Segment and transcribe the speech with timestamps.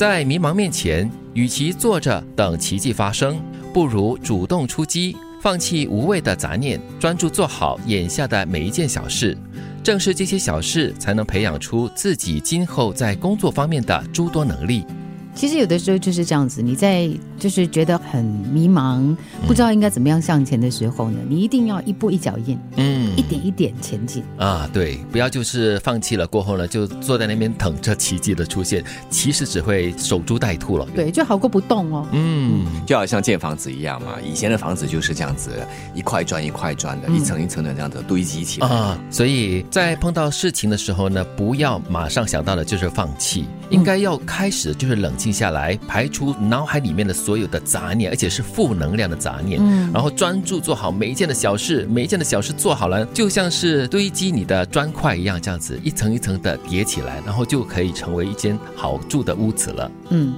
[0.00, 3.38] 在迷茫面前，与其坐着等奇迹发生，
[3.70, 9.36] 不如主动出击，放弃无谓的杂念，专注做好眼下的每一件小事。
[9.82, 14.86] 正是这些小事，才能培养出自己今后在工作方面的诸多能力。
[15.34, 17.06] 其实有的时候就是这样子，你在
[17.40, 19.16] 就是觉得很迷茫，
[19.46, 24.22] 不知道应该怎么样向前的时候呢，你一定要一步一脚印，嗯一点一点前进。
[24.36, 30.86] 啊，对，不要就是放弃了过后呢，就坐在那边等着奇迹的出现，其实只会守株待兔了。
[30.94, 32.06] 对，就好过不动哦。
[32.12, 35.50] 嗯，就好像建房子一样嘛，以前的房子就是这样子，
[35.94, 38.68] 一块砖一块砖的，一层一层的这样子堆积起来。
[38.68, 59.90] 啊，所以在碰到事情的时候呢，不要马上想到的就是放弃，应该要开始就是冷静下来，排除脑海里面的所有的杂念，而且是负能量的杂念，嗯然后专注做好每一件的小事，每一件的小事做好了，就像是堆积你的砖块一样，这样子一层一层的叠起来，然后就可以成为一间好住的屋子了。
[60.10, 60.34] 嗯，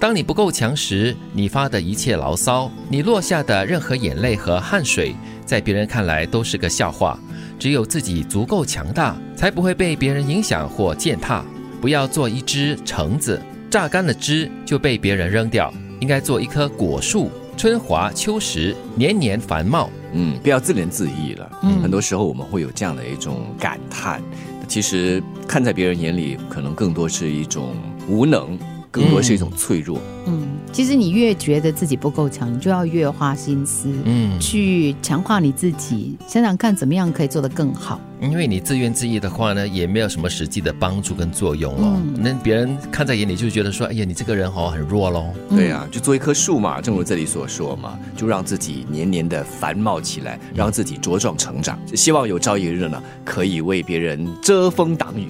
[0.00, 5.14] 当你不够强时，你发的一切牢骚，你落下的任何眼泪和汗水，
[5.44, 7.18] 在别人看来都是个笑话。
[7.58, 11.44] 只有自己足够强大，才不会被别人影响或践踏。
[11.80, 15.72] 不要做一只橙子，榨干了汁就被别人扔掉。
[16.00, 19.90] 应该做一棵果树，春华秋实，年年繁茂。
[20.12, 21.50] 嗯，不要自怜自艾了。
[21.62, 24.22] 嗯很多时候我们会有这样的一种感叹，
[24.66, 27.74] 其实看在别人眼里，可能更多是一种
[28.08, 28.58] 无能，
[28.90, 30.00] 更多是一种脆弱。
[30.26, 38.00] 嗯，其实你越觉得自己不够强，你就要越花心思，嗯，去强化你自己，想想看怎么样可以做得更好。
[38.20, 41.94] 因为你自怨自艾的话呢，也没有什么实际的帮助跟作用咯。
[41.96, 45.32] 嗯那别人看在眼里就觉得说，哎呀，你这个人哦很弱咯。
[45.50, 51.78] 对啊，就做一棵树嘛，正如这里所说嘛，就让自己年年的繁茂起来，让自己茁壮成长。
[51.94, 55.26] 希望有朝一日呢，可以为别人遮风挡雨。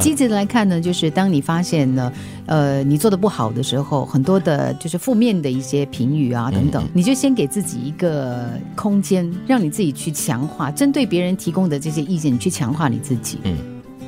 [0.00, 2.12] 积极的来看呢，就是当你发现呢，
[2.46, 13.38] 呃，你做的不好的时候，很多的就是负面的一些评语啊等等，你就先给自己一个空间，让你自己去强化，针对别人提供的这些意你去强化你自己。
[13.44, 13.56] 嗯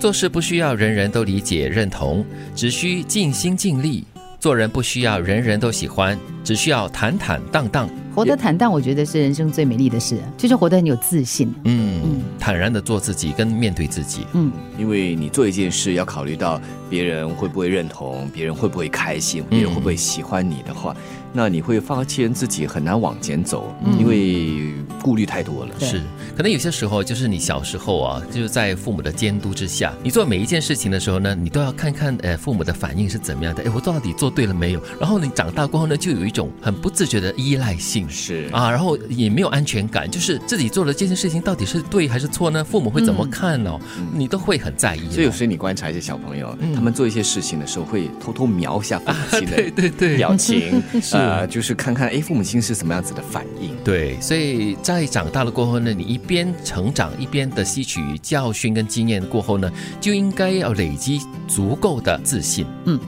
[0.00, 2.24] 做事不需要人人都理解认同，
[2.54, 4.04] 只需尽心尽力；
[4.38, 6.16] 做人不需要人人都喜欢，
[6.48, 7.86] 只需要坦坦荡荡。
[8.14, 11.54] 活得坦荡，我觉得是人生最美丽的事，就是活得很有自信。
[11.64, 14.26] 嗯，嗯坦然的做自己，跟面对自己。
[14.32, 16.58] 嗯，因为你做一件事要考虑到
[16.88, 20.96] 别人会不会认同，别人会不会开心，别人会不会喜欢你的话，
[21.32, 25.70] 那你会发现自己很难往前走，因为顾虑太多了。
[25.78, 26.02] 是，
[26.36, 34.82] 可能有些时候就是你小时候啊，就是在父母的监督之下，你做每一件事情的时候呢，你都要看看呃父母的反应是怎么样的，哎，我到底做对了没有？
[34.98, 38.08] 然后你长大过后呢，就有一种很不自觉的依赖性。
[38.08, 42.62] 是啊，然后也没有安全感，就是自己做的这件事情到底是对还是错呢？
[42.64, 43.78] 父母会怎么看哦？
[44.14, 45.10] 你都会很在意哦。
[45.10, 50.82] 所以有时你观察一些小朋友，他们做一些事情的时候，会偷偷瞄一下父母亲 对的对对，表情，
[51.12, 53.76] 呃，就是看看哎父母亲是什么样子的反应。
[53.84, 59.70] 对，所以在长大了过后呢，你一边成长，一边的吸取教训跟经验过后呢，
[60.00, 62.66] 就应该要累积足够的自信。
[62.84, 62.98] 嗯，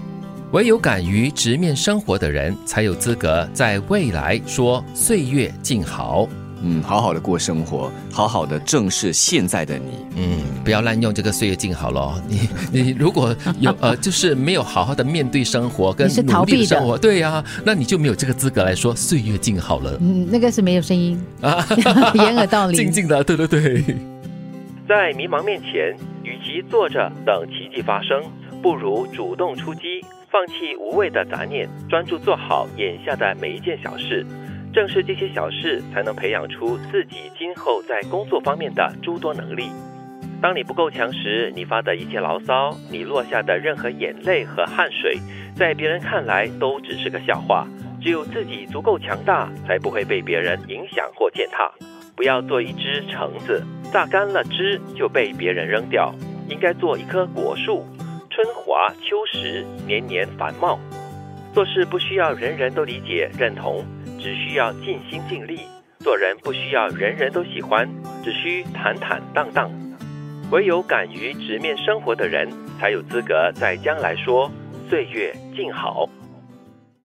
[0.53, 6.29] 唯有敢于直面生活的人，才有资格在未来说岁月静好。
[6.63, 10.05] 嗯，好好的过生活，好好的正视现在的你。
[10.17, 12.21] 嗯，不要滥用这个岁月静好了。
[12.29, 19.97] 你你如果有 呃，就是没有好好的面对生活跟你是努逃避生活，对呀、那你就没有这个资格来说岁月静好了。
[20.01, 21.65] 嗯，那个是没有声音，啊，
[22.15, 22.77] 掩耳盗铃。
[22.77, 23.83] 静静的，对对对。
[24.89, 28.21] 在迷茫面前，与其坐着等奇迹发生，
[28.63, 34.25] 不如主动出击，放弃无谓的杂念，专注做好眼下的每一件小事。
[34.73, 39.71] 正是这些小事，才能培养出自己今后在工作方面的诸多能力。
[40.43, 45.19] 当你不够强时，你发的一切牢骚，你落下的任何眼泪和汗水，
[45.57, 47.67] 在别人看来都只是个笑话。
[48.01, 51.71] 只有自己足够强大，才不会被别人影响或践踏。
[52.15, 53.63] 不要做一只橙子，
[53.93, 56.15] 榨干了汁就被别人扔掉。
[56.49, 57.85] 应该做一棵果树，
[58.71, 60.79] 华秋实，年年繁茂。
[61.53, 63.85] 做事不需要人人都理解认同，
[64.17, 65.63] 只需要尽心尽力。
[65.99, 67.89] 做人不需要人人都喜欢，
[68.23, 69.69] 只需坦坦荡荡。
[70.53, 74.49] 唯有敢于直面生活的人，才有资格在将来说
[74.89, 76.09] 岁月静好。